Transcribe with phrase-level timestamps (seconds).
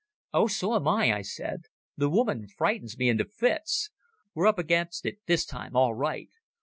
[0.33, 1.65] "Oh, so am I," I said.
[1.95, 3.91] "The woman frightens me into fits.
[4.33, 6.31] We're up against it this time all right.